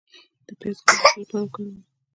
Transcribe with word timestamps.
د 0.45 0.47
پیاز 0.59 0.77
ګل 0.87 0.97
د 1.01 1.01
څه 1.11 1.17
لپاره 1.21 1.41
وکاروم؟ 1.45 1.77